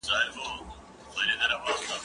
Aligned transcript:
ته 0.07 0.13
ولي 1.15 1.35
پوښتنه 1.39 1.55
کوې، 1.65 1.97